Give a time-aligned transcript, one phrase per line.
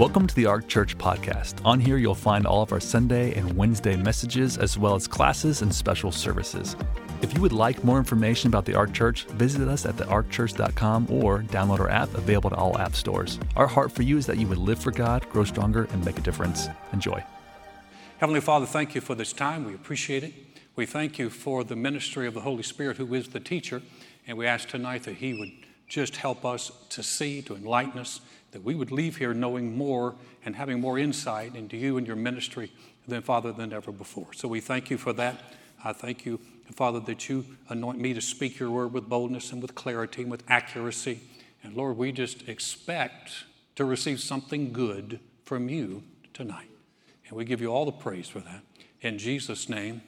[0.00, 1.62] Welcome to the Ark Church podcast.
[1.62, 5.60] On here, you'll find all of our Sunday and Wednesday messages, as well as classes
[5.60, 6.74] and special services.
[7.20, 11.40] If you would like more information about the Ark Church, visit us at thearkchurch.com or
[11.42, 13.38] download our app available to all app stores.
[13.56, 16.16] Our heart for you is that you would live for God, grow stronger, and make
[16.16, 16.68] a difference.
[16.94, 17.22] Enjoy.
[18.20, 19.66] Heavenly Father, thank you for this time.
[19.66, 20.32] We appreciate it.
[20.76, 23.82] We thank you for the ministry of the Holy Spirit, who is the teacher.
[24.26, 25.52] And we ask tonight that He would
[25.90, 28.22] just help us to see, to enlighten us,
[28.52, 30.14] that we would leave here knowing more
[30.44, 32.72] and having more insight into you and your ministry
[33.06, 34.32] than, Father, than ever before.
[34.32, 35.40] So we thank you for that.
[35.84, 36.40] I thank you,
[36.74, 40.30] Father, that you anoint me to speak your word with boldness and with clarity and
[40.30, 41.20] with accuracy.
[41.62, 43.44] And Lord, we just expect
[43.76, 46.68] to receive something good from you tonight.
[47.28, 48.62] And we give you all the praise for that.
[49.00, 50.02] In Jesus' name,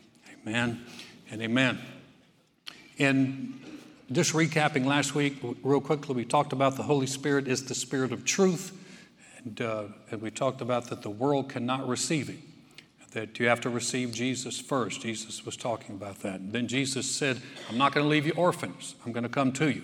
[0.47, 0.84] amen
[1.30, 1.78] and amen.
[2.98, 3.61] In
[4.11, 8.12] just recapping last week, real quickly, we talked about the Holy Spirit is the Spirit
[8.12, 8.78] of truth.
[9.38, 12.42] And, uh, and we talked about that the world cannot receive Him,
[13.12, 15.03] that you have to receive Jesus first.
[15.03, 16.41] Jesus was talking about that.
[16.41, 19.53] And then Jesus said, I'm not going to leave you orphans, I'm going to come
[19.53, 19.83] to you.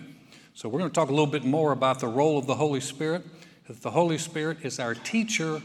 [0.55, 2.81] So we're going to talk a little bit more about the role of the Holy
[2.81, 3.25] Spirit.
[3.69, 5.63] That the Holy Spirit is our teacher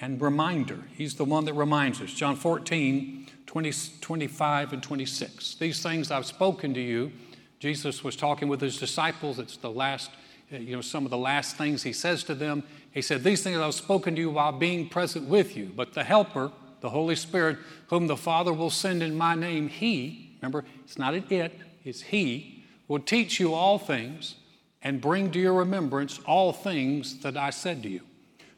[0.00, 0.82] and reminder.
[0.96, 2.12] He's the one that reminds us.
[2.12, 5.54] John 14, 20, 25, and 26.
[5.56, 7.12] These things I've spoken to you
[7.58, 9.38] Jesus was talking with his disciples.
[9.38, 10.10] It's the last,
[10.52, 12.62] uh, you know, some of the last things he says to them.
[12.90, 15.72] He said, These things I've spoken to you while being present with you.
[15.74, 20.36] But the Helper, the Holy Spirit, whom the Father will send in my name, he,
[20.40, 24.34] remember, it's not an it, it's he, will teach you all things
[24.82, 28.02] and bring to your remembrance all things that I said to you.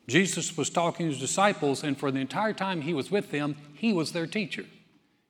[0.09, 3.57] Jesus was talking to his disciples, and for the entire time he was with them,
[3.75, 4.65] he was their teacher.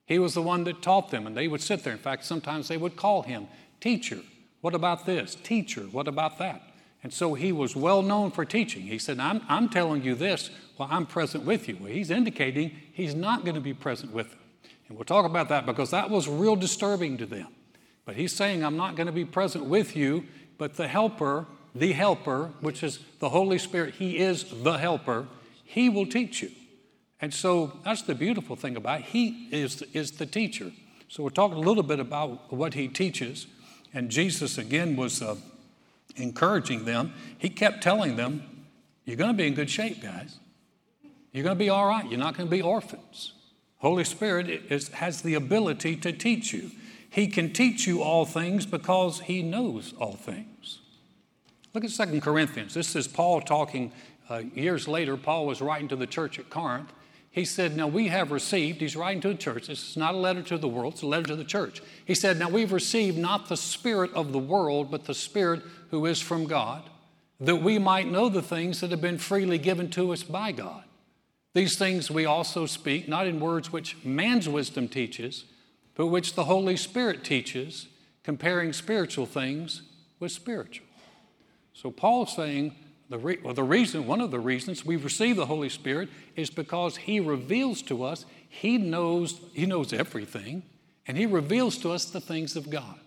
[0.07, 1.93] He was the one that taught them, and they would sit there.
[1.93, 3.49] In fact, sometimes they would call him
[3.81, 4.21] Teacher,
[4.61, 5.35] what about this?
[5.35, 6.63] Teacher, what about that?
[7.03, 8.83] And so he was well known for teaching.
[8.83, 11.77] He said, I'm, I'm telling you this while I'm present with you.
[11.81, 14.41] Well, he's indicating he's not going to be present with them.
[14.89, 17.49] And we'll talk about that because that was real disturbing to them.
[18.05, 20.25] But he's saying, I'm not going to be present with you,
[20.59, 25.29] but the helper, the helper, which is the Holy Spirit, he is the helper,
[25.65, 26.51] he will teach you.
[27.21, 29.07] And so that's the beautiful thing about it.
[29.07, 30.73] He is, is the teacher.
[31.09, 33.47] So we're talking a little bit about what he teaches.
[33.95, 35.37] And Jesus, again, was uh,
[36.17, 37.15] encouraging them.
[37.39, 38.43] He kept telling them,
[39.05, 40.39] You're going to be in good shape, guys.
[41.33, 42.09] You're going to be all right.
[42.09, 43.33] You're not going to be orphans.
[43.79, 46.71] Holy Spirit is, has the ability to teach you.
[47.09, 50.81] He can teach you all things because He knows all things.
[51.73, 52.75] Look at Second Corinthians.
[52.75, 53.93] This is Paul talking
[54.31, 55.17] uh, years later.
[55.17, 56.93] Paul was writing to the church at Corinth,
[57.37, 59.67] he said, Now we have received, he's writing to a church.
[59.67, 61.83] This is not a letter to the world, it's a letter to the church.
[62.07, 66.07] He said, Now we've received not the spirit of the world, but the spirit who
[66.07, 66.83] is from God,
[67.39, 70.85] that we might know the things that have been freely given to us by God.
[71.53, 75.45] These things we also speak, not in words which man's wisdom teaches,
[75.95, 77.87] but which the Holy Spirit teaches,
[78.23, 79.83] comparing spiritual things
[80.19, 80.87] with spiritual.
[81.75, 82.75] So Paul's saying,
[83.09, 86.51] the, re- well, the reason, one of the reasons we receive the Holy Spirit is
[86.51, 90.63] because He reveals to us, He knows, He knows everything,
[91.07, 92.99] and He reveals to us the things of God.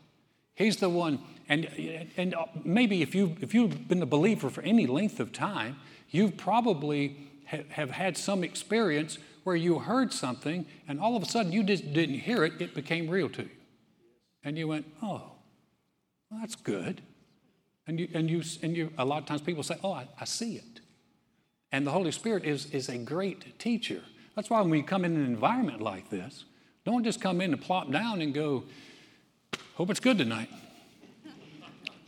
[0.55, 1.65] He's the one, and,
[2.17, 5.77] and uh, maybe if, you, if you've been a believer for any length of time,
[6.09, 7.17] you've probably
[7.49, 11.63] ha- have had some experience where you heard something and all of a sudden you
[11.63, 13.49] just didn't hear it, it became real to you.
[14.43, 15.31] And you went, oh,
[16.29, 17.01] well, that's good.
[17.89, 20.25] And you, and you, and you, a lot of times people say, oh, I, I
[20.25, 20.81] see it.
[21.72, 24.03] And the Holy Spirit is, is a great teacher.
[24.35, 26.45] That's why when we come in an environment like this,
[26.85, 28.66] don't just come in and plop down and go,
[29.73, 30.49] hope it's good tonight.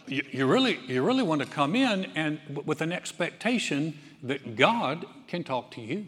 [0.06, 5.04] You, you, really, you really want to come in and with an expectation that God
[5.26, 6.06] can talk to you.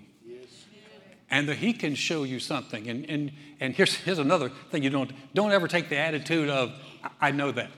[1.31, 2.88] And that he can show you something.
[2.88, 6.73] And, and, and here's, here's another thing you don't, don't ever take the attitude of,
[7.19, 7.72] I know that.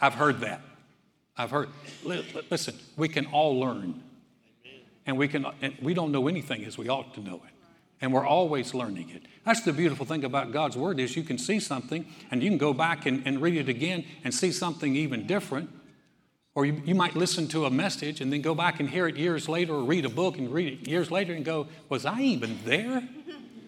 [0.00, 0.60] I've heard that.
[1.36, 1.68] I've heard.
[2.04, 4.02] Listen, we can all learn.
[5.06, 7.52] And we, can, and we don't know anything as we ought to know it.
[8.00, 9.22] And we're always learning it.
[9.44, 12.58] That's the beautiful thing about God's Word is you can see something and you can
[12.58, 15.70] go back and, and read it again and see something even different.
[16.54, 19.16] Or you, you might listen to a message and then go back and hear it
[19.16, 22.20] years later or read a book and read it years later and go, was I
[22.20, 23.06] even there?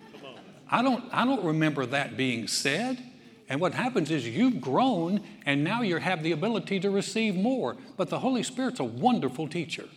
[0.71, 3.03] I don't, I don't remember that being said.
[3.49, 7.77] And what happens is you've grown and now you have the ability to receive more.
[7.97, 9.89] But the Holy Spirit's a wonderful teacher.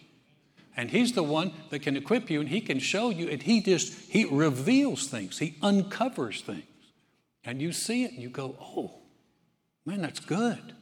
[0.78, 3.62] And he's the one that can equip you and he can show you and he
[3.62, 5.40] just he reveals things.
[5.40, 6.63] He uncovers things.
[7.44, 9.01] And you see it and you go, "Oh,
[9.86, 10.75] man, that's good."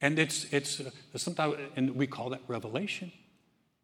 [0.00, 0.80] And it's it's
[1.16, 3.12] sometimes and we call that revelation.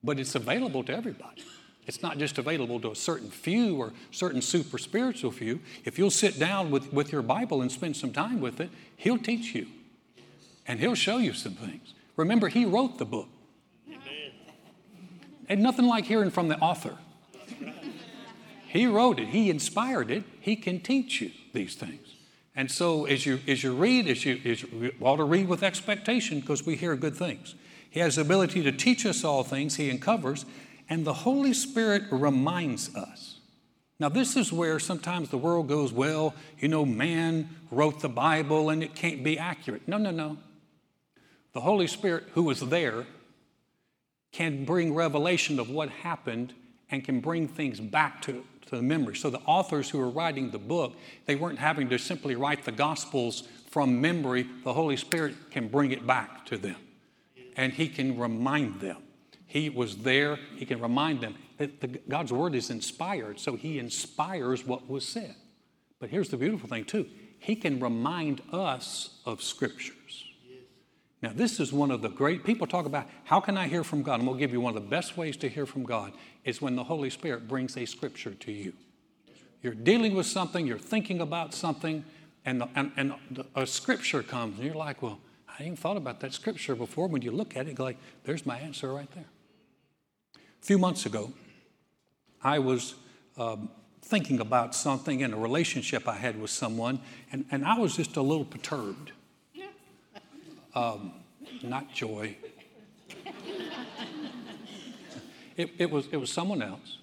[0.02, 1.44] but it's available to everybody.
[1.88, 5.60] It's not just available to a certain few or certain super spiritual few.
[5.86, 9.18] If you'll sit down with, with your Bible and spend some time with it, He'll
[9.18, 9.66] teach you
[10.66, 11.94] and He'll show you some things.
[12.16, 13.28] Remember, He wrote the book.
[15.48, 16.98] And nothing like hearing from the author.
[18.66, 22.06] He wrote it, He inspired it, He can teach you these things.
[22.54, 25.62] And so as you, as you read, as you, as you ought to read with
[25.62, 27.54] expectation because we hear good things.
[27.88, 30.44] He has the ability to teach us all things, He uncovers,
[30.88, 33.38] and the Holy Spirit reminds us.
[34.00, 38.70] Now, this is where sometimes the world goes, well, you know, man wrote the Bible
[38.70, 39.88] and it can't be accurate.
[39.88, 40.38] No, no, no.
[41.52, 43.06] The Holy Spirit, who was there,
[44.30, 46.54] can bring revelation of what happened
[46.90, 49.16] and can bring things back to, to the memory.
[49.16, 50.94] So the authors who were writing the book,
[51.26, 54.46] they weren't having to simply write the Gospels from memory.
[54.62, 56.76] The Holy Spirit can bring it back to them.
[57.56, 58.98] And He can remind them.
[59.48, 63.78] He was there, He can remind them that the, God's Word is inspired, so He
[63.78, 65.34] inspires what was said.
[65.98, 67.06] But here's the beautiful thing, too
[67.38, 70.24] He can remind us of Scriptures.
[71.22, 74.02] Now, this is one of the great people talk about how can I hear from
[74.02, 74.20] God?
[74.20, 76.12] Going to give you one of the best ways to hear from God
[76.44, 78.72] is when the Holy Spirit brings a scripture to you.
[79.62, 82.04] You're dealing with something, you're thinking about something,
[82.44, 83.14] and, the, and, and
[83.56, 85.18] a scripture comes, and you're like, well,
[85.48, 87.08] I didn't thought about that scripture before.
[87.08, 89.26] When you look at it, like, there's my answer right there.
[90.62, 91.32] A few months ago,
[92.42, 92.94] I was
[93.36, 93.70] um,
[94.02, 97.00] thinking about something in a relationship I had with someone,
[97.32, 99.12] and, and I was just a little perturbed.
[100.74, 101.12] Um,
[101.62, 102.36] not joy.
[105.56, 106.98] It, it, was, it was someone else,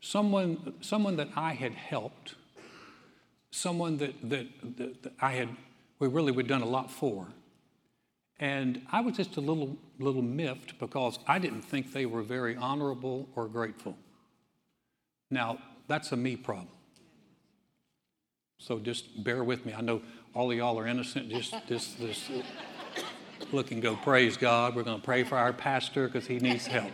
[0.00, 2.36] someone, someone that I had helped,
[3.50, 4.46] someone that, that,
[4.78, 5.50] that, that I had,
[5.98, 7.26] we really had done a lot for.
[8.42, 12.56] And I was just a little, little miffed because I didn't think they were very
[12.56, 13.96] honorable or grateful.
[15.30, 16.74] Now, that's a me problem.
[18.58, 19.74] So just bear with me.
[19.74, 20.02] I know
[20.34, 21.30] all of y'all are innocent.
[21.30, 22.32] Just, just, just
[23.52, 24.74] look and go, praise God.
[24.74, 26.90] We're going to pray for our pastor because he needs help.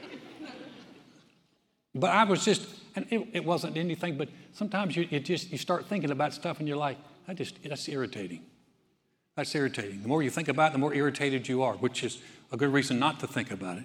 [1.94, 5.86] But I was just, and it, it wasn't anything, but sometimes you, just, you start
[5.86, 8.44] thinking about stuff and you're like, that just, that's irritating.
[9.38, 10.02] That's irritating.
[10.02, 12.18] The more you think about it, the more irritated you are, which is
[12.50, 13.84] a good reason not to think about it.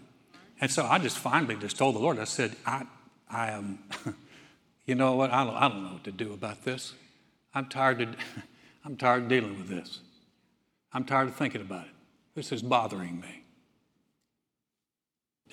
[0.59, 2.87] And so I just finally just told the Lord, I said, I,
[3.29, 4.15] I am, um,
[4.87, 6.93] you know what, I don't, I don't know what to do about this.
[7.53, 8.15] I'm tired of,
[8.83, 9.99] I'm tired of dealing with this.
[10.91, 11.93] I'm tired of thinking about it.
[12.33, 13.43] This is bothering me.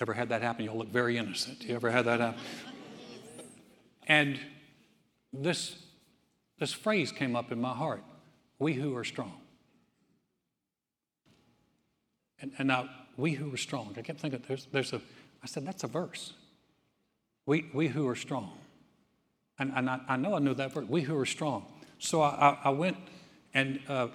[0.00, 0.64] Ever had that happen?
[0.64, 1.62] You'll look very innocent.
[1.62, 2.41] You ever had that happen?
[4.06, 4.41] And
[5.31, 5.76] this,
[6.58, 8.02] this phrase came up in my heart
[8.58, 9.40] we who are strong.
[12.41, 13.95] And, and now, we who are strong.
[13.97, 15.01] I kept thinking, there's, there's a,
[15.43, 16.33] I said, that's a verse.
[17.47, 18.53] We, we who are strong.
[19.59, 21.67] And, and I, I know I knew that verse, we who are strong.
[21.99, 22.97] So I, I, I went
[23.53, 24.09] and uh,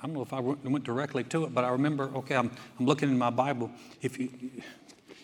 [0.00, 2.86] I don't know if I went directly to it, but I remember, okay, I'm, I'm
[2.86, 3.70] looking in my Bible.
[4.00, 4.30] If you,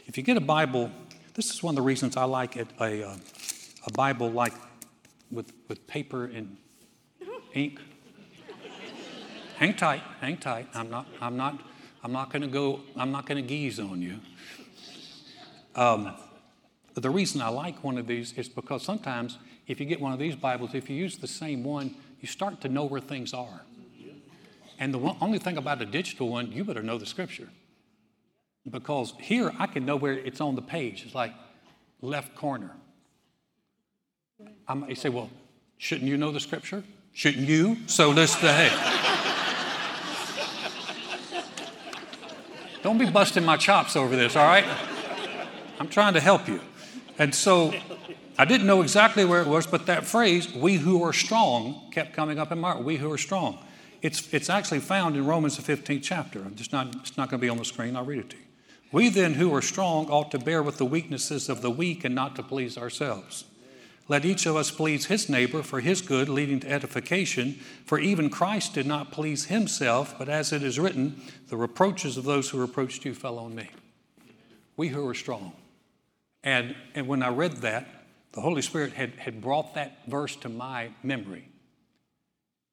[0.06, 0.90] if you get a Bible,
[1.34, 3.16] this is one of the reasons I like it, a, uh,
[3.86, 4.54] a Bible like
[5.30, 6.56] with, with paper and
[7.52, 7.78] ink.
[9.56, 10.68] hang tight, hang tight.
[10.74, 11.60] I'm not, I'm not,
[12.04, 14.20] I'm not going to go, I'm not going to geese on you.
[15.74, 16.14] Um,
[16.92, 20.18] the reason I like one of these is because sometimes if you get one of
[20.18, 23.62] these Bibles, if you use the same one, you start to know where things are.
[24.78, 27.48] And the one, only thing about a digital one, you better know the scripture.
[28.70, 31.04] Because here I can know where it's on the page.
[31.06, 31.32] It's like
[32.02, 32.70] left corner.
[34.68, 35.30] I might say, well,
[35.78, 36.84] shouldn't you know the scripture?
[37.14, 37.78] Shouldn't you?
[37.86, 38.93] So let's hey.
[42.84, 44.66] Don't be busting my chops over this, all right?
[45.80, 46.60] I'm trying to help you.
[47.18, 47.72] And so
[48.36, 52.12] I didn't know exactly where it was, but that phrase, we who are strong, kept
[52.12, 52.76] coming up in my.
[52.76, 53.58] We who are strong.
[54.02, 56.40] It's, it's actually found in Romans, the 15th chapter.
[56.40, 57.96] I'm just not, it's not going to be on the screen.
[57.96, 58.42] I'll read it to you.
[58.92, 62.14] We then, who are strong, ought to bear with the weaknesses of the weak and
[62.14, 63.46] not to please ourselves.
[64.06, 67.54] Let each of us please his neighbor for his good, leading to edification.
[67.86, 72.24] For even Christ did not please himself, but as it is written, the reproaches of
[72.24, 73.70] those who reproached you fell on me.
[74.76, 75.52] We who are strong.
[76.42, 77.86] And, and when I read that,
[78.32, 81.48] the Holy Spirit had, had brought that verse to my memory.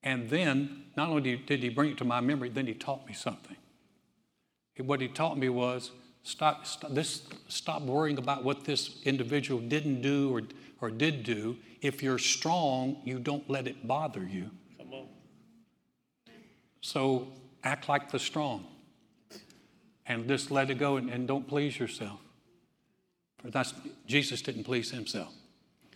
[0.03, 3.13] And then, not only did he bring it to my memory, then he taught me
[3.13, 3.55] something.
[4.77, 5.91] What he taught me was
[6.23, 10.41] stop, stop, this, stop worrying about what this individual didn't do or,
[10.81, 11.57] or did do.
[11.81, 14.49] If you're strong, you don't let it bother you.
[14.77, 15.07] Come on.
[16.81, 17.27] So
[17.63, 18.65] act like the strong
[20.07, 22.19] and just let it go and, and don't please yourself.
[23.41, 23.73] For that's,
[24.07, 25.33] Jesus didn't please himself.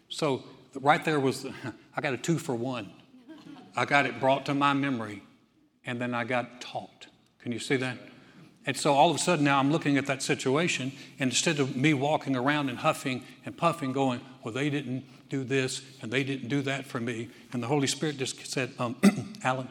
[0.09, 0.43] So
[0.79, 1.45] right there was,
[1.95, 2.91] I got a two for one.
[3.75, 5.21] I got it brought to my memory,
[5.85, 7.07] and then I got taught.
[7.39, 7.97] Can you see that?
[8.65, 11.75] And so all of a sudden now I'm looking at that situation, and instead of
[11.75, 16.23] me walking around and huffing and puffing, going, Well, they didn't do this and they
[16.23, 18.95] didn't do that for me, and the Holy Spirit just said, um,
[19.43, 19.67] Alan,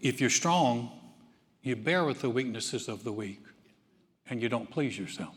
[0.00, 0.90] if you're strong,
[1.62, 3.42] you bear with the weaknesses of the weak,
[4.28, 5.34] and you don't please yourself.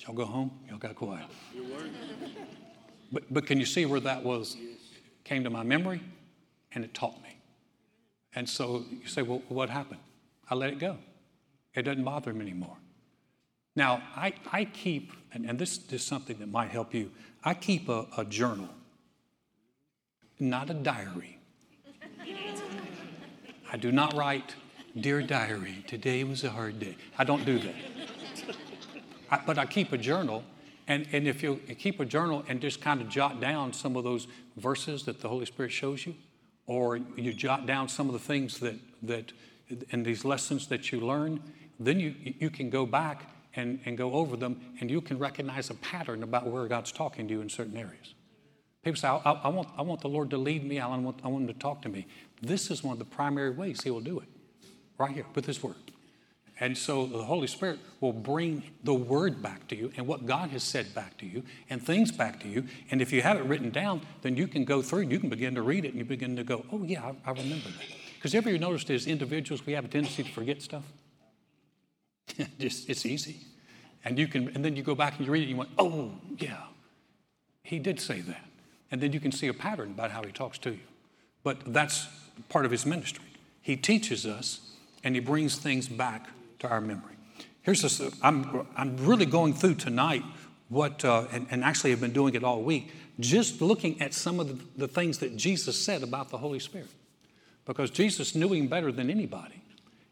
[0.00, 0.50] Y'all go home?
[0.68, 1.26] Y'all got quiet.
[3.12, 4.56] But, but can you see where that was?
[5.24, 6.00] Came to my memory
[6.72, 7.27] and it taught me.
[8.38, 9.98] And so you say, well, what happened?
[10.48, 10.96] I let it go.
[11.74, 12.76] It doesn't bother me anymore.
[13.74, 17.10] Now, I, I keep, and, and this is something that might help you,
[17.42, 18.68] I keep a, a journal,
[20.38, 21.40] not a diary.
[23.72, 24.54] I do not write,
[24.96, 26.94] Dear Diary, today was a hard day.
[27.18, 27.74] I don't do that.
[29.32, 30.44] I, but I keep a journal,
[30.86, 34.04] and, and if you keep a journal and just kind of jot down some of
[34.04, 36.14] those verses that the Holy Spirit shows you,
[36.68, 39.32] or you jot down some of the things that, that
[39.90, 41.42] and these lessons that you learn,
[41.80, 43.24] then you, you can go back
[43.56, 47.26] and, and go over them and you can recognize a pattern about where God's talking
[47.26, 48.14] to you in certain areas.
[48.84, 51.28] People say, I, I, want, I want the Lord to lead me, I want, I
[51.28, 52.06] want Him to talk to me.
[52.40, 54.28] This is one of the primary ways He will do it,
[54.98, 55.74] right here with His Word.
[56.60, 60.50] And so the Holy Spirit will bring the word back to you and what God
[60.50, 62.64] has said back to you and things back to you.
[62.90, 65.54] And if you have it written down, then you can go through you can begin
[65.54, 67.86] to read it and you begin to go, oh, yeah, I, I remember that.
[68.16, 70.82] Because ever you noticed as individuals, we have a tendency to forget stuff?
[72.58, 73.36] Just, it's easy.
[74.04, 75.70] And you can, and then you go back and you read it and you went,
[75.78, 76.62] oh, yeah,
[77.62, 78.44] he did say that.
[78.90, 80.80] And then you can see a pattern about how he talks to you.
[81.44, 82.08] But that's
[82.48, 83.24] part of his ministry.
[83.62, 84.60] He teaches us
[85.04, 86.28] and he brings things back
[86.60, 87.14] to our memory.
[87.62, 90.22] Here's this I'm, I'm really going through tonight
[90.68, 94.38] what, uh, and, and, actually have been doing it all week, just looking at some
[94.38, 96.90] of the, the things that Jesus said about the Holy Spirit.
[97.64, 99.62] Because Jesus knew him better than anybody.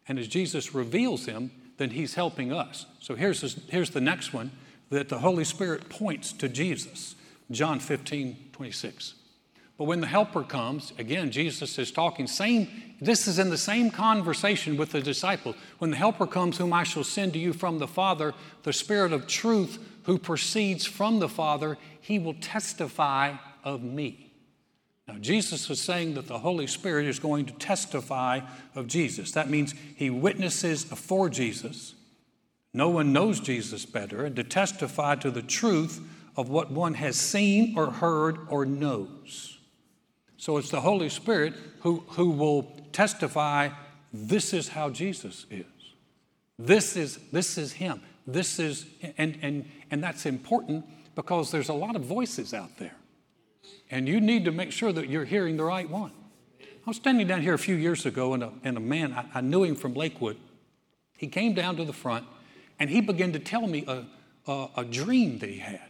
[0.07, 2.87] And as Jesus reveals him, then he's helping us.
[2.99, 4.51] So here's, this, here's the next one
[4.89, 7.15] that the Holy Spirit points to Jesus
[7.49, 9.13] John 15, 26.
[9.77, 12.67] But when the helper comes, again, Jesus is talking, same,
[12.99, 15.55] this is in the same conversation with the disciples.
[15.77, 19.13] When the helper comes, whom I shall send to you from the Father, the Spirit
[19.13, 24.31] of truth who proceeds from the Father, he will testify of me.
[25.07, 28.41] Now, Jesus is saying that the Holy Spirit is going to testify
[28.73, 29.31] of Jesus.
[29.33, 31.93] That means he witnesses for Jesus.
[32.73, 36.01] No one knows Jesus better, and to testify to the truth
[36.35, 39.56] of what one has seen or heard or knows.
[40.37, 43.69] So it's the Holy Spirit who, who will testify
[44.13, 45.65] this is how Jesus is.
[46.57, 48.01] This is, this is Him.
[48.25, 48.85] This is,
[49.17, 52.95] and, and, and that's important because there's a lot of voices out there.
[53.89, 56.11] And you need to make sure that you're hearing the right one.
[56.61, 59.25] I was standing down here a few years ago, and a, and a man, I,
[59.35, 60.37] I knew him from Lakewood.
[61.17, 62.25] He came down to the front
[62.79, 64.05] and he began to tell me a,
[64.49, 65.81] a, a dream that he had.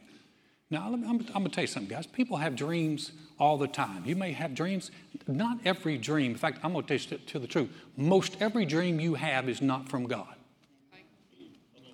[0.69, 2.05] Now, I'm, I'm, going to tell you something, guys.
[2.05, 4.03] People have dreams all the time.
[4.05, 4.91] You may have dreams.
[5.25, 7.69] Not every dream, in fact, I'm going to tell you to the truth.
[7.95, 10.33] Most every dream you have is not from God.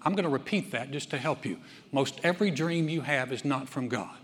[0.02, 1.60] I'm going to repeat that just to help you.
[1.92, 4.18] Most every dream you have is not from God.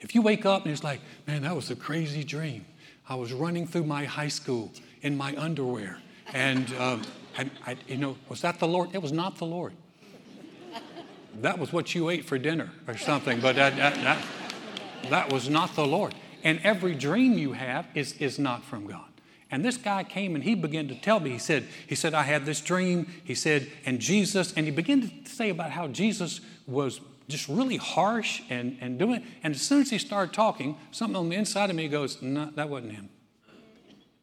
[0.00, 2.64] If you wake up and it's like, man, that was a crazy dream.
[3.08, 5.98] I was running through my high school in my underwear.
[6.32, 7.02] And, um,
[7.36, 8.90] and I, you know, was that the Lord?
[8.94, 9.72] It was not the Lord
[11.42, 14.24] that was what you ate for dinner or something, but that, that, that,
[15.10, 16.14] that was not the Lord.
[16.44, 19.04] And every dream you have is, is not from God.
[19.50, 22.22] And this guy came and he began to tell me, he said, he said, I
[22.22, 23.10] had this dream.
[23.24, 27.76] He said, and Jesus, and he began to say about how Jesus was just really
[27.76, 31.70] harsh and, and doing And as soon as he started talking, something on the inside
[31.70, 33.08] of me goes, no, that wasn't him.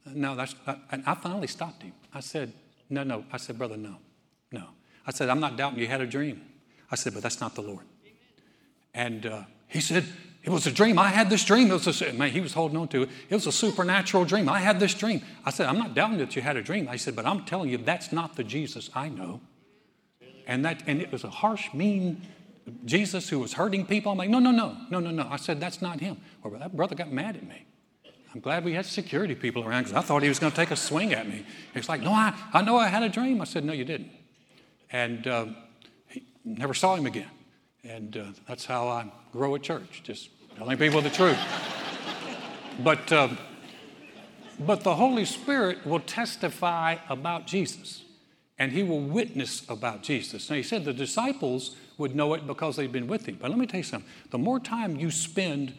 [0.05, 0.55] No, that's,
[0.91, 1.93] and I finally stopped him.
[2.13, 2.53] I said,
[2.89, 3.25] no, no.
[3.31, 3.98] I said, brother, no,
[4.51, 4.67] no.
[5.07, 6.41] I said, I'm not doubting you had a dream.
[6.92, 7.86] I said, but that's not the Lord.
[8.94, 10.06] And uh, he said,
[10.44, 11.00] it was a dream.
[11.00, 11.72] I had this dream.
[11.72, 13.10] It was a, man, he was holding on to it.
[13.30, 14.48] It was a supernatural dream.
[14.48, 15.22] I had this dream.
[15.44, 16.88] I said, I'm not doubting that you had a dream.
[16.88, 19.42] I said, but I'm telling you, that's not the Jesus I know.
[20.46, 22.22] And that, and it was a harsh, mean
[22.86, 24.12] Jesus who was hurting people.
[24.12, 25.27] I'm like, no, no, no, no, no, no.
[25.30, 26.18] I said, that's not him.
[26.44, 27.65] Well, that brother got mad at me.
[28.34, 30.70] I'm glad we had security people around because I thought he was going to take
[30.70, 31.46] a swing at me.
[31.74, 33.42] He's like, no, I, I know I had a dream.
[33.42, 34.12] I said, no, you didn't.
[34.92, 35.46] And uh,
[36.46, 37.30] never saw him again.
[37.84, 41.38] And uh, that's how I grow a church, just telling people the truth.
[42.80, 43.38] but, um,
[44.60, 48.04] but the Holy Spirit will testify about Jesus.
[48.58, 50.50] and he will witness about Jesus.
[50.50, 53.38] Now, he said the disciples would know it because they'd been with him.
[53.40, 55.74] But let me tell you something the more time you spend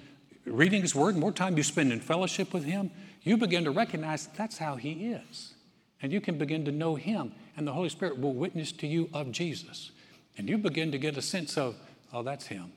[0.45, 2.91] reading his word, the more time you spend in fellowship with him,
[3.23, 5.55] you begin to recognize that's how he is.
[6.03, 9.09] And you can begin to know him, and the Holy Spirit will witness to you
[9.13, 9.91] of Jesus.
[10.37, 11.77] And you begin to get a sense of,
[12.13, 12.73] oh, that's him.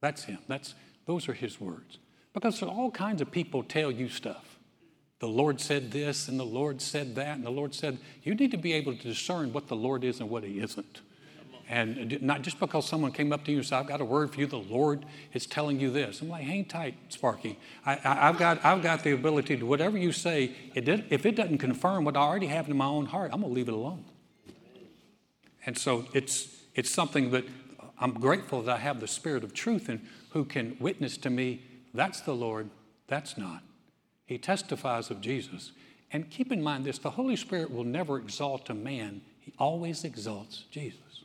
[0.00, 0.38] That's him.
[0.48, 0.74] That's,
[1.06, 1.98] those are his words.
[2.32, 4.58] Because all kinds of people tell you stuff.
[5.18, 8.50] The Lord said this, and the Lord said that, and the Lord said, you need
[8.52, 11.02] to be able to discern what the Lord is and what he isn't.
[11.68, 14.32] And not just because someone came up to you and said, I've got a word
[14.32, 16.20] for you, the Lord is telling you this.
[16.20, 17.58] I'm like, hang tight, Sparky.
[17.84, 21.36] I, have got, I've got the ability to, whatever you say, it did, if it
[21.36, 23.74] doesn't confirm what I already have in my own heart, I'm going to leave it
[23.74, 24.04] alone.
[25.64, 27.44] And so it's, it's something that
[27.98, 31.62] I'm grateful that I have the Spirit of truth and who can witness to me,
[31.92, 32.70] that's the Lord,
[33.08, 33.62] that's not.
[34.26, 35.72] He testifies of Jesus.
[36.12, 40.04] And keep in mind this the Holy Spirit will never exalt a man, he always
[40.04, 41.24] exalts Jesus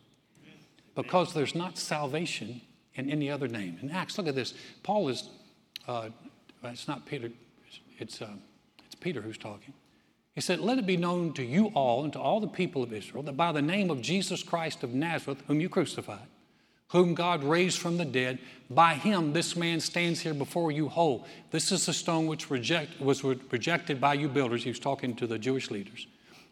[0.96, 2.62] because there's not salvation
[2.96, 3.78] in any other name.
[3.82, 4.54] In Acts, look at this.
[4.82, 5.30] Paul is,
[5.88, 6.10] uh,
[6.64, 7.30] it's not Peter,
[8.00, 8.30] it's, uh,
[8.86, 9.74] it's Peter who's talking.
[10.36, 12.94] He said, Let it be known to you all and to all the people of
[12.94, 16.28] Israel that by the name of Jesus Christ of Nazareth, whom you crucified,
[16.90, 18.38] whom God raised from the dead,
[18.70, 21.26] by him this man stands here before you whole.
[21.52, 24.64] This is the stone which reject, was rejected by you builders.
[24.64, 26.06] He was talking to the Jewish leaders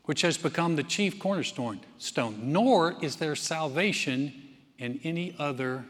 [0.06, 1.80] which has become the chief cornerstone.
[1.98, 2.40] Stone.
[2.42, 4.34] Nor is there salvation
[4.78, 5.86] in any other,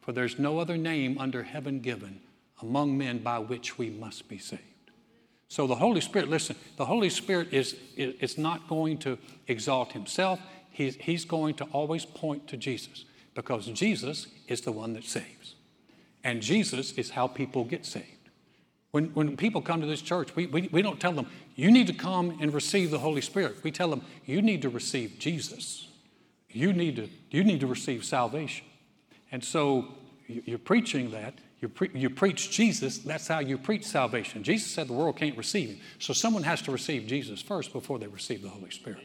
[0.00, 2.20] for there's no other name under heaven given
[2.62, 4.62] among men by which we must be saved.
[5.48, 10.40] So the Holy Spirit, listen, the Holy Spirit is, is not going to exalt himself.
[10.70, 15.54] He's, he's going to always point to Jesus because Jesus is the one that saves.
[16.24, 18.30] And Jesus is how people get saved.
[18.90, 21.86] When, when people come to this church, we, we, we don't tell them, you need
[21.86, 23.62] to come and receive the Holy Spirit.
[23.62, 25.88] We tell them, you need to receive Jesus.
[26.50, 28.64] You need to, you need to receive salvation.
[29.30, 29.86] And so
[30.26, 31.34] you're preaching that.
[31.60, 34.42] You, pre- you preach Jesus, that's how you preach salvation.
[34.42, 35.80] Jesus said the world can't receive him.
[35.98, 39.02] So someone has to receive Jesus first before they receive the Holy Spirit.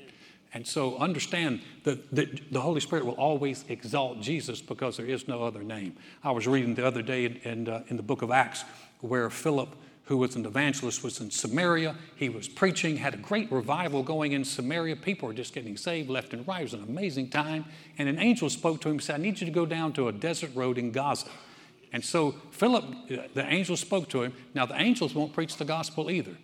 [0.54, 5.28] And so understand that, that the Holy Spirit will always exalt Jesus because there is
[5.28, 5.96] no other name.
[6.26, 8.66] I was reading the other day in, in, uh, in the book of Acts
[9.00, 9.70] where Philip,
[10.06, 11.96] who was an evangelist, was in Samaria.
[12.18, 14.98] He was preaching, had a great revival going in Samaria.
[14.98, 16.60] People were just getting saved left and right.
[16.60, 17.64] It was an amazing time.
[17.98, 20.10] And an angel spoke to him and said, I need you to go down to
[20.10, 21.28] a desert road in Gaza.
[21.94, 24.34] And so Philip, uh, the angel spoke to him.
[24.54, 26.38] Now, the angels won't preach the gospel either.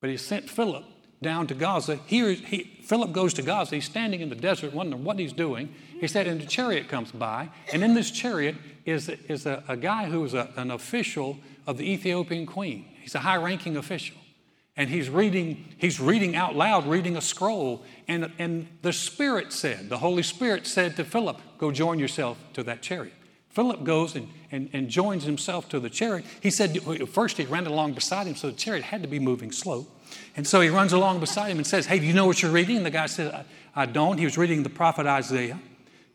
[0.00, 0.84] But he sent Philip
[1.22, 1.96] down to Gaza.
[2.06, 3.76] Here, he, Philip goes to Gaza.
[3.76, 5.74] He's standing in the desert, wondering what he's doing.
[6.00, 9.76] He said, and a chariot comes by, and in this chariot is, is a, a
[9.76, 12.84] guy who is a, an official of the Ethiopian queen.
[13.00, 14.18] He's a high ranking official.
[14.76, 17.82] And he's reading, he's reading out loud, reading a scroll.
[18.06, 22.62] And, and the Spirit said, the Holy Spirit said to Philip, Go join yourself to
[22.64, 23.14] that chariot.
[23.56, 26.26] Philip goes and, and, and joins himself to the chariot.
[26.42, 29.50] He said, first he ran along beside him, so the chariot had to be moving
[29.50, 29.86] slow.
[30.36, 32.50] And so he runs along beside him and says, Hey, do you know what you're
[32.50, 32.76] reading?
[32.76, 34.18] And the guy said, I, I don't.
[34.18, 35.58] He was reading the prophet Isaiah.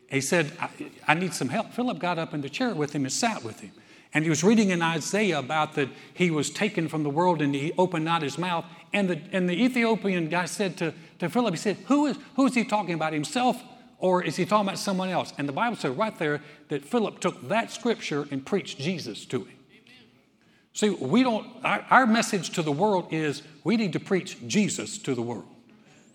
[0.08, 0.68] He said, I,
[1.08, 1.72] I need some help.
[1.72, 3.72] Philip got up in the chair with him and sat with him.
[4.14, 7.52] And he was reading in Isaiah about that he was taken from the world and
[7.56, 8.66] he opened not his mouth.
[8.92, 12.46] And the, and the Ethiopian guy said to, to Philip, he said, who is, who
[12.46, 13.60] is he talking about, himself
[14.02, 15.32] or is he talking about someone else?
[15.38, 19.44] And the Bible said right there that Philip took that scripture and preached Jesus to
[19.44, 19.56] him.
[20.74, 24.98] See, we don't, our, our message to the world is we need to preach Jesus
[24.98, 25.46] to the world.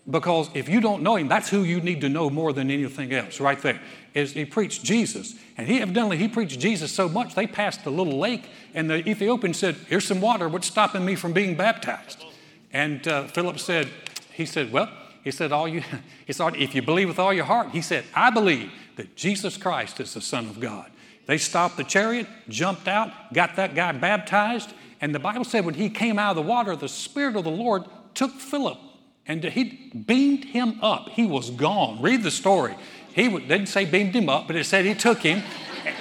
[0.08, 3.12] Because if you don't know him, that's who you need to know more than anything
[3.12, 3.80] else, right there.
[4.12, 5.34] Is he preached Jesus.
[5.56, 9.06] And he evidently he preached Jesus so much they passed the little lake, and the
[9.08, 12.24] Ethiopian said, Here's some water, what's stopping me from being baptized?
[12.70, 13.88] And uh, Philip said,
[14.32, 14.90] He said, Well,
[15.24, 15.82] he said, all you,
[16.26, 19.56] he said, if you believe with all your heart, he said, I believe that Jesus
[19.56, 20.90] Christ is the Son of God.
[21.26, 25.74] They stopped the chariot, jumped out, got that guy baptized, and the Bible said when
[25.74, 28.78] he came out of the water, the Spirit of the Lord took Philip
[29.26, 31.10] and he beamed him up.
[31.10, 32.00] He was gone.
[32.00, 32.74] Read the story.
[33.14, 35.42] He didn't say beamed him up, but it said he took him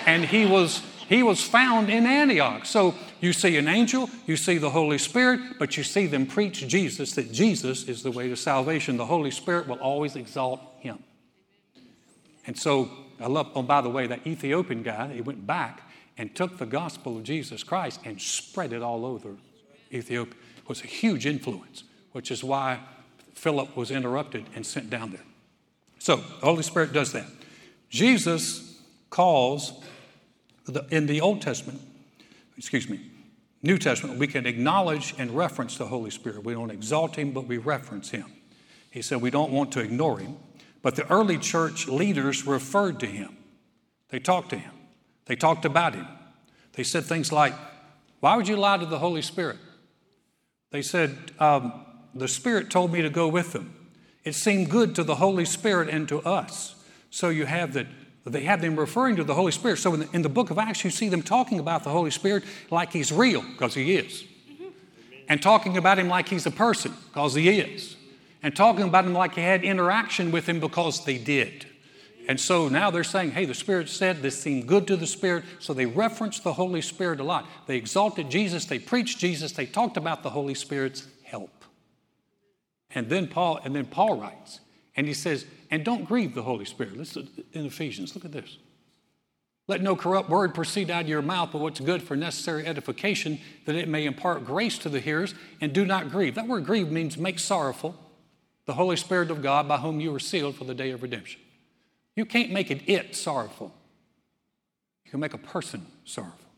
[0.05, 2.65] and he was, he was found in Antioch.
[2.65, 6.67] So you see an angel, you see the Holy Spirit, but you see them preach
[6.67, 8.97] Jesus, that Jesus is the way to salvation.
[8.97, 11.03] The Holy Spirit will always exalt him.
[12.45, 15.81] And so, I love, oh, by the way, that Ethiopian guy, he went back
[16.17, 19.35] and took the gospel of Jesus Christ and spread it all over
[19.91, 20.35] Ethiopia.
[20.57, 22.79] It was a huge influence, which is why
[23.33, 25.25] Philip was interrupted and sent down there.
[25.99, 27.25] So the Holy Spirit does that.
[27.89, 29.83] Jesus calls,
[30.65, 31.81] the, in the Old Testament,
[32.57, 32.99] excuse me,
[33.61, 36.43] New Testament, we can acknowledge and reference the Holy Spirit.
[36.43, 38.25] We don't exalt him, but we reference him.
[38.91, 40.37] He said, We don't want to ignore him.
[40.81, 43.35] But the early church leaders referred to him.
[44.09, 44.73] They talked to him.
[45.25, 46.07] They talked about him.
[46.73, 47.53] They said things like,
[48.19, 49.57] Why would you lie to the Holy Spirit?
[50.71, 53.73] They said, um, The Spirit told me to go with them.
[54.23, 56.75] It seemed good to the Holy Spirit and to us.
[57.09, 57.87] So you have that
[58.33, 59.77] they have them referring to the Holy Spirit.
[59.77, 62.11] So in the, in the, book of Acts, you see them talking about the Holy
[62.11, 64.23] Spirit like he's real, because he is.
[64.51, 64.65] Mm-hmm.
[65.29, 67.95] And talking about him like he's a person, because he is.
[68.43, 71.65] And talking about him like he had interaction with him, because they did.
[72.27, 75.45] And so now they're saying, hey, the Spirit said this seemed good to the Spirit.
[75.59, 77.47] So they referenced the Holy Spirit a lot.
[77.67, 81.63] They exalted Jesus, they preached Jesus, they talked about the Holy Spirit's help.
[82.91, 84.59] And then Paul, and then Paul writes,
[84.97, 86.97] and he says, and don't grieve the Holy Spirit.
[86.97, 88.57] Listen in Ephesians, look at this.
[89.67, 93.39] Let no corrupt word proceed out of your mouth, but what's good for necessary edification,
[93.65, 96.35] that it may impart grace to the hearers, and do not grieve.
[96.35, 97.95] That word grieve means make sorrowful
[98.65, 101.41] the Holy Spirit of God by whom you were sealed for the day of redemption.
[102.15, 103.73] You can't make it it sorrowful.
[105.05, 106.49] You can make a person sorrowful.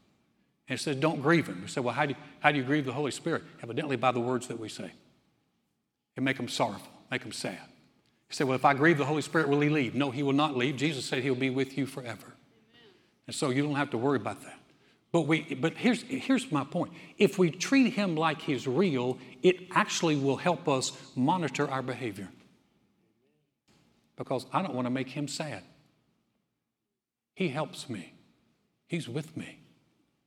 [0.68, 1.60] And it says, don't grieve him.
[1.64, 3.44] You say, well, how do, you, how do you grieve the Holy Spirit?
[3.62, 4.92] Evidently by the words that we say.
[6.16, 7.60] And make them sorrowful, make them sad.
[8.30, 9.96] You say, well, if I grieve the Holy Spirit, will he leave?
[9.96, 10.78] No, he will not leave.
[10.78, 12.28] Jesus said he'll be with you forever.
[12.28, 12.94] Amen.
[13.28, 14.60] And so you don't have to worry about that.
[15.12, 16.94] But, we, but here's, here's my point.
[17.18, 22.30] If we treat him like he's real, it actually will help us monitor our behavior.
[24.16, 25.64] Because I don't want to make him sad.
[27.34, 28.14] He helps me,
[28.86, 29.60] he's with me,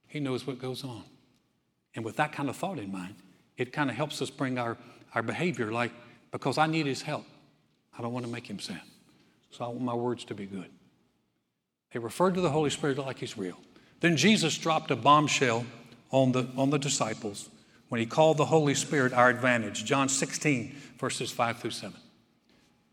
[0.08, 1.04] he knows what goes on.
[1.94, 3.16] And with that kind of thought in mind,
[3.58, 4.78] it kind of helps us bring our,
[5.14, 5.92] our behavior like,
[6.30, 7.26] because I need his help.
[7.96, 8.81] I don't want to make him sad.
[9.50, 10.70] So I want my words to be good.
[11.92, 13.59] They referred to the Holy Spirit like he's real.
[14.00, 15.66] Then Jesus dropped a bombshell
[16.11, 17.48] on the, on the disciples
[17.88, 19.85] when he called the Holy Spirit our advantage.
[19.85, 21.94] John 16, verses 5 through 7.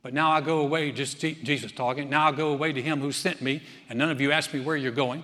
[0.02, 3.12] But now I go away, just Jesus talking, now I go away to him who
[3.12, 5.24] sent me, and none of you ask me where you're going.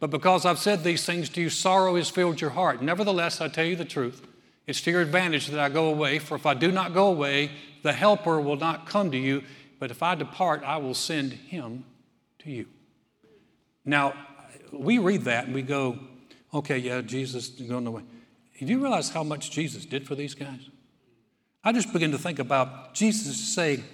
[0.00, 2.82] But because I've said these things to you, sorrow has filled your heart.
[2.82, 4.26] Nevertheless, I tell you the truth.
[4.66, 7.50] It's to your advantage that I go away, for if I do not go away,
[7.84, 9.44] the Helper will not come to you,
[9.78, 11.84] but if I depart, I will send him
[12.38, 12.64] to you.
[13.84, 14.14] Now,
[14.72, 15.98] we read that and we go,
[16.54, 18.02] okay, yeah, Jesus is going away.
[18.58, 20.70] Do you realize how much Jesus did for these guys?
[21.62, 23.84] I just begin to think about Jesus saying,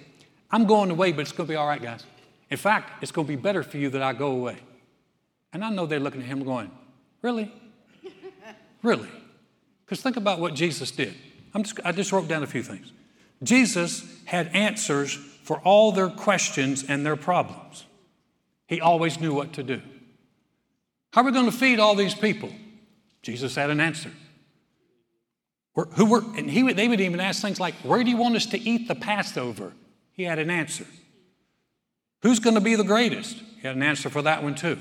[0.49, 2.05] I'm going away, but it's going to be all right, guys.
[2.49, 4.57] In fact, it's going to be better for you that I go away.
[5.51, 6.71] And I know they're looking at him going,
[7.21, 7.51] Really?
[8.83, 9.09] really?
[9.85, 11.13] Because think about what Jesus did.
[11.57, 12.93] Just, I just wrote down a few things.
[13.43, 17.85] Jesus had answers for all their questions and their problems.
[18.67, 19.81] He always knew what to do.
[21.13, 22.51] How are we going to feed all these people?
[23.21, 24.11] Jesus had an answer.
[25.73, 28.45] Who were, and he they would even ask things like, Where do you want us
[28.47, 29.73] to eat the Passover?
[30.11, 30.85] He had an answer.
[32.21, 33.37] Who's going to be the greatest?
[33.61, 34.77] He had an answer for that one too.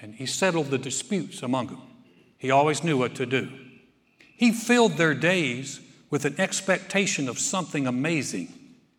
[0.00, 1.82] And he settled the disputes among them.
[2.36, 3.50] He always knew what to do.
[4.36, 5.80] He filled their days
[6.10, 8.52] with an expectation of something amazing.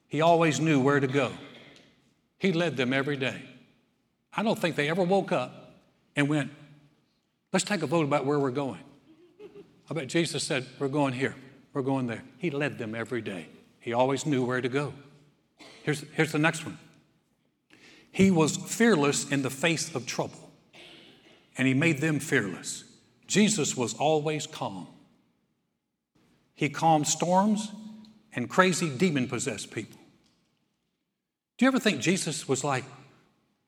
[0.08, 1.32] He always knew where to go.
[2.38, 3.42] He led them every day.
[4.34, 5.74] I don't think they ever woke up
[6.16, 6.52] and went,
[7.52, 8.80] let's take a vote about where we're going.
[9.90, 11.36] I bet Jesus said, we're going here,
[11.74, 12.24] we're going there.
[12.38, 13.48] He led them every day.
[13.80, 14.94] He always knew where to go.
[15.84, 16.78] Here's, here's the next one.
[18.12, 20.52] He was fearless in the face of trouble,
[21.58, 22.84] and he made them fearless.
[23.28, 24.88] Jesus was always calm.
[26.60, 27.72] He calmed storms
[28.34, 29.98] and crazy demon possessed people.
[31.58, 32.84] Do you ever think Jesus was like,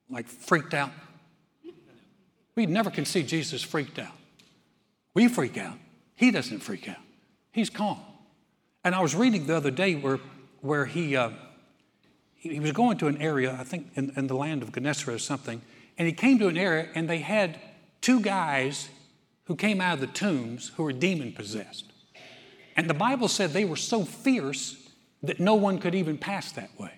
[0.10, 0.92] like freaked out?
[2.54, 4.12] We never can see Jesus freaked out.
[5.14, 5.78] We freak out.
[6.16, 6.98] He doesn't freak out.
[7.54, 7.98] He's calm.
[8.84, 10.20] And I was reading the other day where,
[10.60, 11.30] where he, uh,
[12.36, 15.16] he, he, was going to an area, I think in, in the land of Gennesaret
[15.16, 15.62] or something,
[15.98, 17.58] and he came to an area and they had
[18.02, 18.90] two guys
[19.46, 21.91] who came out of the tombs who were demon possessed.
[22.76, 24.78] And the Bible said they were so fierce
[25.24, 26.94] that no one could even pass that way.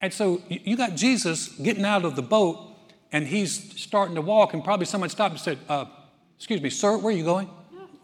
[0.00, 2.72] And so you got Jesus getting out of the boat
[3.12, 5.84] and he's starting to walk, and probably someone stopped and said, uh,
[6.38, 7.48] Excuse me, sir, where are you going?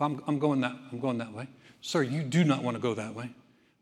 [0.01, 1.49] I'm, I'm, going that, I'm going that way.
[1.81, 3.31] Sir, you do not want to go that way.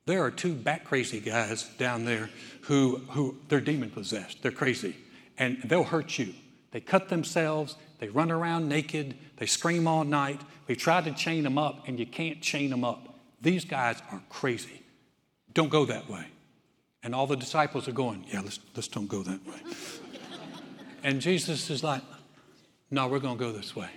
[0.06, 2.30] There are two bat crazy guys down there
[2.62, 4.42] who, who they're demon possessed.
[4.42, 4.96] They're crazy.
[5.36, 6.32] And they'll hurt you.
[6.76, 10.42] They cut themselves, they run around naked, they scream all night.
[10.68, 13.18] We tried to chain them up, and you can't chain them up.
[13.40, 14.82] These guys are crazy.
[15.54, 16.26] Don't go that way.
[17.02, 19.54] And all the disciples are going, Yeah, let's, let's don't go that way.
[21.02, 22.02] and Jesus is like,
[22.90, 23.88] No, we're going to go this way.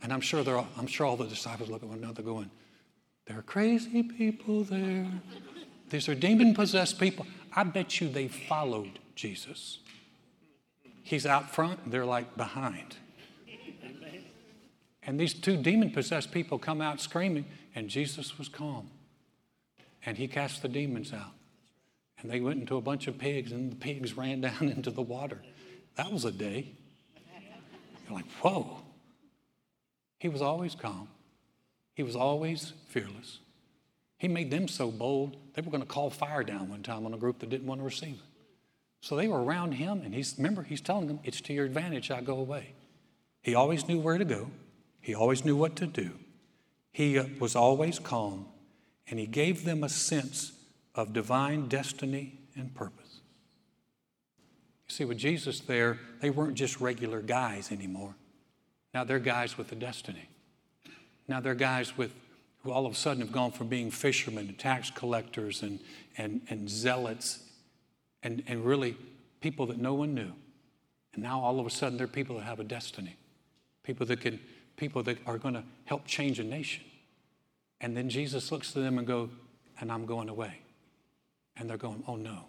[0.00, 2.48] And I'm sure, they're all, I'm sure all the disciples look at one another going,
[3.26, 5.08] There are crazy people there.
[5.90, 7.26] These are demon possessed people.
[7.56, 9.80] I bet you they followed Jesus.
[11.08, 12.96] He's out front, they're like behind.
[15.02, 18.90] And these two demon possessed people come out screaming, and Jesus was calm.
[20.04, 21.32] And he cast the demons out.
[22.20, 25.00] And they went into a bunch of pigs, and the pigs ran down into the
[25.00, 25.40] water.
[25.94, 26.72] That was a day.
[28.06, 28.82] You're like, whoa.
[30.18, 31.08] He was always calm,
[31.94, 33.38] he was always fearless.
[34.18, 37.14] He made them so bold, they were going to call fire down one time on
[37.14, 38.37] a group that didn't want to receive it.
[39.00, 42.10] So they were around him, and he's, remember, he's telling them, It's to your advantage
[42.10, 42.74] I go away.
[43.42, 44.50] He always knew where to go,
[45.00, 46.12] he always knew what to do.
[46.92, 48.46] He uh, was always calm,
[49.08, 50.52] and he gave them a sense
[50.94, 53.20] of divine destiny and purpose.
[54.88, 58.16] You see, with Jesus there, they weren't just regular guys anymore.
[58.94, 60.28] Now they're guys with a destiny.
[61.28, 62.12] Now they're guys with
[62.62, 65.78] who all of a sudden have gone from being fishermen to tax collectors and,
[66.16, 67.40] and, and zealots
[68.22, 68.96] and, and really
[69.40, 70.32] people that no one knew.
[71.14, 73.16] And now all of a sudden they're people that have a destiny,
[73.82, 74.40] people that can,
[74.76, 76.84] people that are going to help change a nation.
[77.80, 79.30] And then Jesus looks to them and go,
[79.80, 80.60] and I'm going away.
[81.56, 82.44] And they're going, oh no,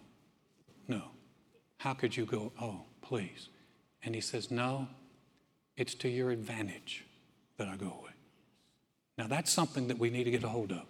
[0.88, 1.02] no.
[1.78, 3.48] How could you go, oh, please?
[4.04, 4.88] And he says, no,
[5.76, 7.04] it's to your advantage
[7.56, 8.10] that I go away.
[9.16, 10.82] Now that's something that we need to get a hold of.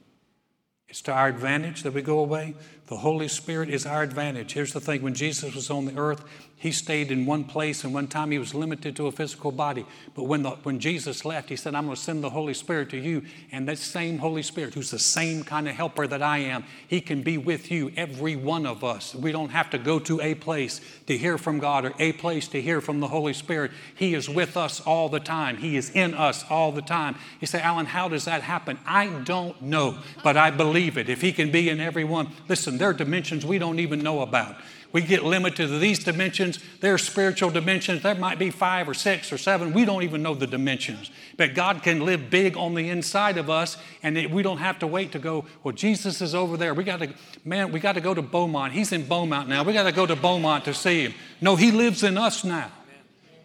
[0.91, 2.55] It's to our advantage that we go away.
[2.89, 4.53] The Holy Spirit is our advantage.
[4.53, 6.25] Here's the thing when Jesus was on the earth,
[6.57, 9.87] he stayed in one place, and one time he was limited to a physical body.
[10.15, 12.91] But when, the, when Jesus left, he said, I'm going to send the Holy Spirit
[12.91, 13.23] to you.
[13.51, 17.01] And that same Holy Spirit, who's the same kind of helper that I am, he
[17.01, 19.15] can be with you, every one of us.
[19.15, 22.47] We don't have to go to a place to hear from God or a place
[22.49, 23.71] to hear from the Holy Spirit.
[23.95, 27.17] He is with us all the time, He is in us all the time.
[27.41, 28.79] You say, Alan, how does that happen?
[28.85, 31.09] I don't know, but I believe it.
[31.09, 34.57] If He can be in everyone, listen, there are dimensions we don't even know about.
[34.93, 36.59] We get limited to these dimensions.
[36.81, 38.03] There are spiritual dimensions.
[38.03, 39.73] There might be five or six or seven.
[39.73, 41.13] We don't even know the dimensions.
[41.37, 44.81] But God can live big on the inside of us, and it, we don't have
[44.81, 46.75] to wait to go, well, Jesus is over there.
[46.75, 47.15] We got to,
[47.45, 48.73] man, we got to go to Beaumont.
[48.73, 49.63] He's in Beaumont now.
[49.63, 51.15] We got to go to Beaumont to see him.
[51.41, 52.73] No, he lives in us now.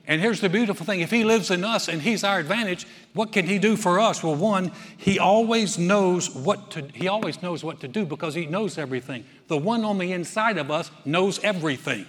[0.08, 3.32] And here's the beautiful thing if He lives in us and He's our advantage, what
[3.32, 4.24] can He do for us?
[4.24, 8.46] Well, one, He always knows what to, He always knows what to do because He
[8.46, 9.26] knows everything.
[9.48, 12.06] The one on the inside of us knows everything.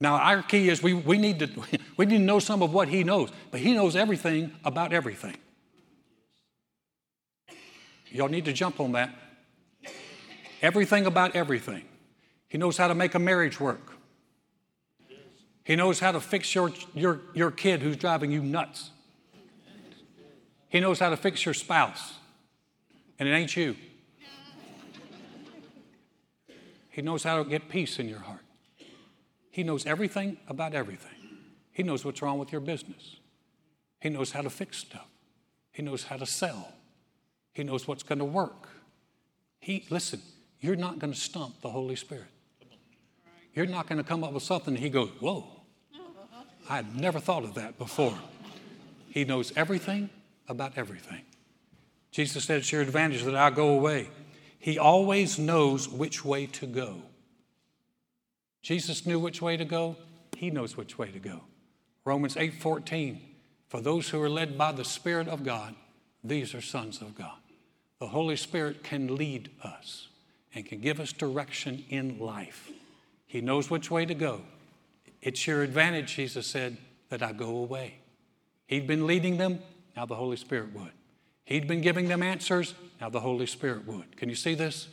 [0.00, 1.48] Now, our key is we, we, need to,
[1.96, 5.36] we need to know some of what He knows, but He knows everything about everything.
[8.10, 9.10] Y'all need to jump on that.
[10.62, 11.84] Everything about everything.
[12.48, 13.94] He knows how to make a marriage work.
[15.64, 18.90] He knows how to fix your, your, your kid who's driving you nuts.
[20.68, 22.14] He knows how to fix your spouse,
[23.18, 23.76] and it ain't you.
[26.90, 28.40] He knows how to get peace in your heart.
[29.50, 31.10] He knows everything about everything.
[31.72, 33.16] He knows what's wrong with your business.
[34.00, 35.08] He knows how to fix stuff.
[35.72, 36.72] He knows how to sell.
[37.52, 38.68] He knows what's going to work.
[39.60, 40.20] He listen,
[40.60, 42.26] you're not going to stump the Holy Spirit.
[43.54, 45.53] You're not going to come up with something he goes, Whoa,
[46.68, 48.18] I had never thought of that before.
[49.08, 50.10] He knows everything
[50.48, 51.22] about everything.
[52.10, 54.08] Jesus said, It's your advantage that I go away.
[54.58, 57.02] He always knows which way to go.
[58.62, 59.96] Jesus knew which way to go.
[60.36, 61.42] He knows which way to go.
[62.04, 63.20] Romans 8 14.
[63.68, 65.74] For those who are led by the Spirit of God,
[66.22, 67.36] these are sons of God.
[67.98, 70.08] The Holy Spirit can lead us
[70.54, 72.70] and can give us direction in life.
[73.26, 74.42] He knows which way to go.
[75.24, 76.76] It's your advantage, Jesus said,
[77.08, 77.94] that I go away.
[78.66, 79.60] He'd been leading them,
[79.96, 80.92] now the Holy Spirit would.
[81.46, 84.18] He'd been giving them answers, now the Holy Spirit would.
[84.18, 84.88] Can you see this?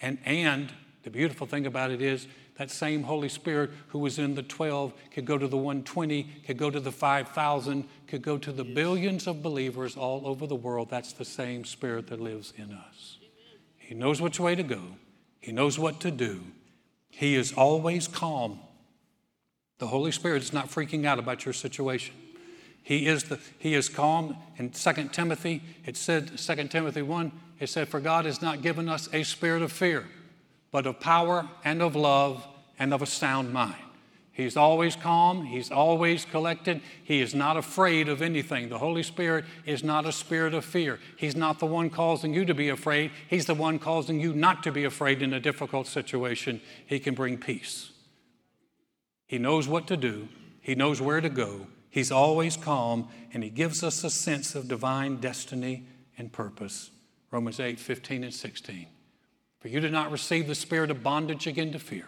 [0.00, 0.72] And, and
[1.04, 4.92] the beautiful thing about it is that same Holy Spirit who was in the 12
[5.12, 9.28] could go to the 120, could go to the 5,000, could go to the billions
[9.28, 10.90] of believers all over the world.
[10.90, 13.18] That's the same Spirit that lives in us.
[13.78, 14.82] He knows which way to go,
[15.38, 16.40] He knows what to do.
[17.08, 18.58] He is always calm
[19.78, 22.14] the Holy Spirit is not freaking out about your situation.
[22.82, 24.36] He is, the, he is calm.
[24.58, 28.88] In 2 Timothy, it said, 2 Timothy 1, it said, For God has not given
[28.88, 30.06] us a spirit of fear,
[30.70, 32.46] but of power and of love
[32.78, 33.74] and of a sound mind.
[34.36, 35.46] He's always calm.
[35.46, 36.82] He's always collected.
[37.02, 38.68] He is not afraid of anything.
[38.68, 41.00] The Holy Spirit is not a spirit of fear.
[41.16, 43.12] He's not the one causing you to be afraid.
[43.28, 46.60] He's the one causing you not to be afraid in a difficult situation.
[46.86, 47.92] He can bring peace.
[49.26, 50.28] He knows what to do,
[50.60, 51.66] He knows where to go.
[51.88, 55.86] He's always calm, and He gives us a sense of divine destiny
[56.18, 56.90] and purpose.
[57.30, 58.86] Romans 8 15 and 16.
[59.60, 62.06] For you did not receive the spirit of bondage again to fear,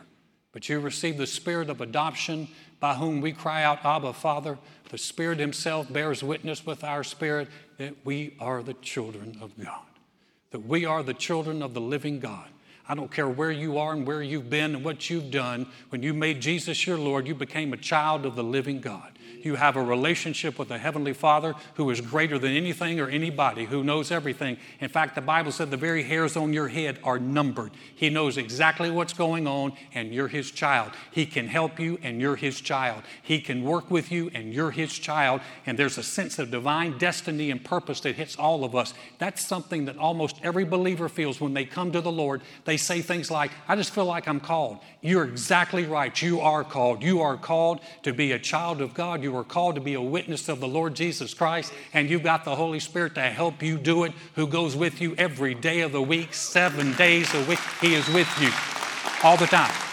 [0.53, 2.49] but you received the spirit of adoption
[2.81, 4.59] by whom we cry out, Abba, Father.
[4.91, 9.85] The Spirit Himself bears witness with our spirit that we are the children of God,
[10.51, 12.49] that we are the children of the living God.
[12.89, 15.67] I don't care where you are and where you've been and what you've done.
[15.91, 19.13] When you made Jesus your Lord, you became a child of the living God.
[19.43, 23.65] You have a relationship with the Heavenly Father who is greater than anything or anybody,
[23.65, 24.57] who knows everything.
[24.81, 27.71] In fact, the Bible said the very hairs on your head are numbered.
[27.95, 30.93] He knows exactly what's going on, and you're His child.
[31.11, 33.03] He can help you, and you're His child.
[33.23, 35.41] He can work with you, and you're His child.
[35.67, 38.95] And there's a sense of divine destiny and purpose that hits all of us.
[39.19, 42.43] That's something that almost every believer feels when they come to the Lord.
[42.65, 44.79] They say things like, I just feel like I'm called.
[45.01, 46.21] You're exactly right.
[46.23, 47.03] You are called.
[47.03, 49.23] You are called to be a child of God.
[49.23, 52.45] You are called to be a witness of the Lord Jesus Christ, and you've got
[52.45, 55.93] the Holy Spirit to help you do it, who goes with you every day of
[55.93, 57.61] the week, seven days a week.
[57.81, 58.51] He is with you
[59.23, 59.88] all the time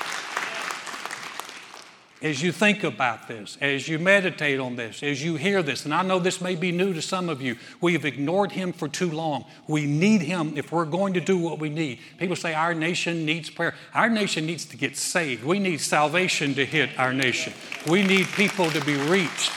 [2.21, 5.93] as you think about this, as you meditate on this, as you hear this, and
[5.93, 8.87] I know this may be new to some of you, we have ignored Him for
[8.87, 9.45] too long.
[9.67, 11.99] We need Him if we're going to do what we need.
[12.17, 13.75] People say our nation needs prayer.
[13.93, 15.43] Our nation needs to get saved.
[15.43, 17.53] We need salvation to hit our nation.
[17.87, 19.51] We need people to be reached.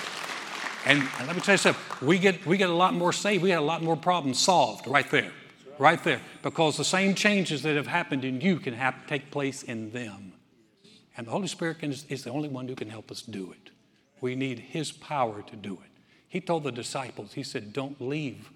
[0.84, 3.50] And, let me tell you something, we get, we get a lot more saved, we
[3.50, 5.30] get a lot more problems solved right there.
[5.78, 6.20] Right there.
[6.42, 10.32] Because the same changes that have happened in you can have, take place in them.
[11.18, 13.72] And the Holy Spirit can, is the only one who can help us do it.
[14.20, 15.90] We need His power to do it.
[16.28, 18.50] He told the disciples, He said, Don't leave,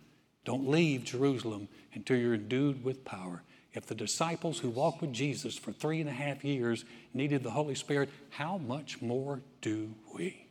[0.45, 3.43] don't leave Jerusalem until you're endued with power.
[3.73, 7.51] If the disciples who walked with Jesus for three and a half years needed the
[7.51, 10.47] Holy Spirit, how much more do we?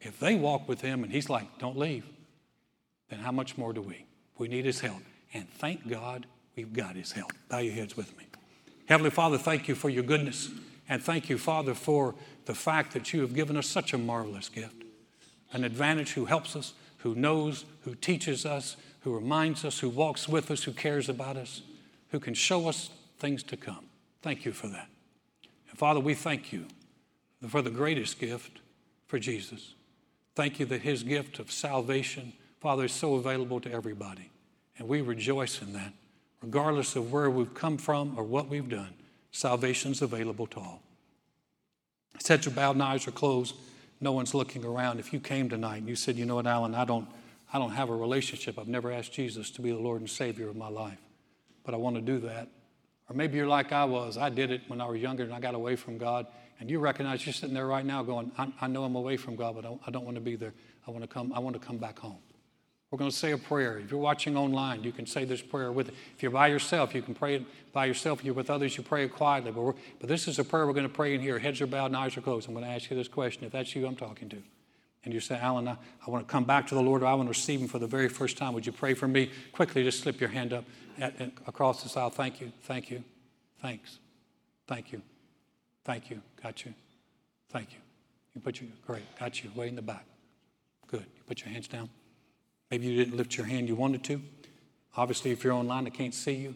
[0.00, 2.04] If they walk with Him and He's like, Don't leave,
[3.10, 4.06] then how much more do we?
[4.38, 5.02] We need His help.
[5.34, 7.32] And thank God we've got His help.
[7.48, 8.26] Bow your heads with me.
[8.88, 10.48] Heavenly Father, thank you for your goodness.
[10.88, 14.48] And thank you, Father, for the fact that you have given us such a marvelous
[14.48, 14.82] gift
[15.52, 20.28] an advantage who helps us, who knows, who teaches us, who reminds us, who walks
[20.28, 21.62] with us, who cares about us,
[22.10, 23.86] who can show us things to come.
[24.22, 24.88] Thank you for that.
[25.70, 26.66] And Father, we thank you
[27.48, 28.58] for the greatest gift
[29.06, 29.74] for Jesus.
[30.34, 34.30] Thank you that his gift of salvation, Father, is so available to everybody.
[34.78, 35.92] And we rejoice in that,
[36.42, 38.94] regardless of where we've come from or what we've done.
[39.36, 40.82] Salvation's available to all.
[42.26, 43.54] Heads are bowed and eyes are closed.
[44.00, 44.98] No one's looking around.
[44.98, 47.06] If you came tonight and you said, you know what, Alan, I don't,
[47.52, 48.58] I don't have a relationship.
[48.58, 50.96] I've never asked Jesus to be the Lord and Savior of my life,
[51.64, 52.48] but I want to do that.
[53.10, 54.16] Or maybe you're like I was.
[54.16, 56.26] I did it when I was younger and I got away from God.
[56.58, 59.36] And you recognize you're sitting there right now going, I, I know I'm away from
[59.36, 60.54] God, but I, I don't want to be there.
[60.88, 62.20] I want to come, I want to come back home.
[62.90, 63.78] We're going to say a prayer.
[63.78, 65.94] If you're watching online, you can say this prayer with it.
[66.14, 68.20] If you're by yourself, you can pray it by yourself.
[68.20, 69.50] If you're with others, you pray it quietly.
[69.50, 71.38] But, but this is a prayer we're going to pray in here.
[71.38, 72.46] Heads are bowed and eyes are closed.
[72.46, 73.44] I'm going to ask you this question.
[73.44, 74.42] If that's you I'm talking to,
[75.04, 77.14] and you say, Alan, I, I want to come back to the Lord, or I
[77.14, 79.30] want to receive Him for the very first time, would you pray for me?
[79.52, 80.64] Quickly, just slip your hand up
[80.98, 82.10] at, at, across the aisle.
[82.10, 82.52] Thank you.
[82.62, 83.02] Thank you.
[83.60, 83.98] Thanks.
[84.66, 85.02] Thank you.
[85.84, 86.20] Thank you.
[86.42, 86.74] Got you.
[87.50, 87.78] Thank you.
[88.34, 89.02] You put your, great.
[89.18, 89.50] Got you.
[89.54, 90.04] Way in the back.
[90.88, 91.06] Good.
[91.16, 91.88] You put your hands down.
[92.70, 94.22] Maybe you didn't lift your hand you wanted to.
[94.96, 96.54] Obviously, if you're online, I can't see you.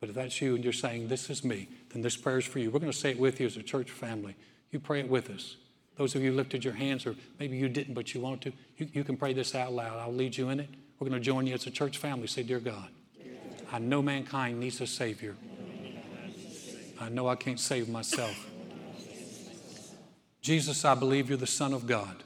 [0.00, 2.58] But if that's you and you're saying, This is me, then this prayer is for
[2.58, 2.70] you.
[2.70, 4.36] We're going to say it with you as a church family.
[4.70, 5.56] You pray it with us.
[5.96, 8.90] Those of you lifted your hands, or maybe you didn't, but you wanted to, you,
[8.92, 9.98] you can pray this out loud.
[9.98, 10.68] I'll lead you in it.
[10.98, 12.26] We're going to join you as a church family.
[12.26, 12.88] Say, Dear God,
[13.72, 15.36] I know mankind needs a Savior.
[17.00, 18.50] I know I can't save myself.
[20.40, 22.22] Jesus, I believe you're the Son of God.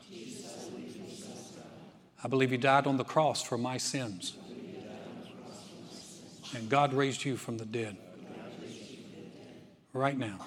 [2.22, 4.34] I believe you died on the cross for my sins.
[6.54, 7.96] And God raised you from the dead.
[9.92, 10.46] Right now,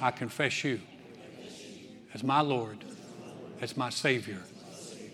[0.00, 0.80] I confess you
[2.14, 2.84] as my Lord,
[3.60, 4.42] as my Savior,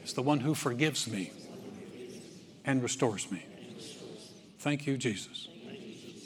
[0.05, 1.32] as the one who forgives me
[2.64, 3.47] and restores me.
[4.59, 5.49] Thank you, Jesus.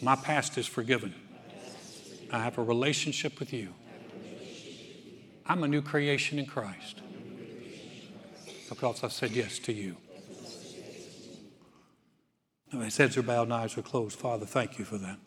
[0.03, 1.15] My past is forgiven.
[2.33, 3.75] I have a relationship with you.
[5.47, 7.02] I'm a new creation in Christ
[8.75, 9.97] because I've said yes to you.
[12.81, 14.19] His heads are bowed and eyes are closed.
[14.19, 15.19] Father, thank you for that.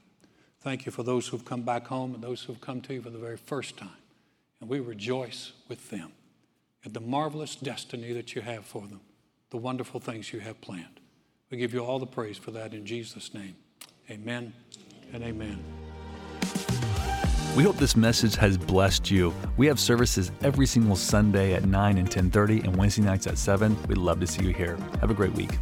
[0.61, 3.11] Thank you for those who've come back home and those who've come to you for
[3.11, 3.89] the very first time.
[4.59, 6.11] And we rejoice with them
[6.83, 9.01] at the marvelous destiny that you have for them,
[9.51, 10.99] the wonderful things you have planned.
[11.51, 13.55] We give you all the praise for that in Jesus' name.
[14.09, 14.53] Amen
[15.13, 15.84] and amen.
[17.55, 19.33] We hope this message has blessed you.
[19.55, 23.77] We have services every single Sunday at 9 and 10:30 and Wednesday nights at 7.
[23.87, 24.75] We'd love to see you here.
[24.99, 25.57] Have a great week.